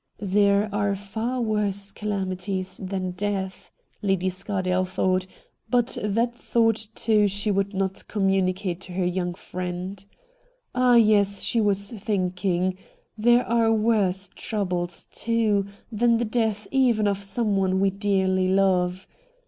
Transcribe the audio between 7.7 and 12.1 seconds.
not communicate to her young friend. Ah yes, she was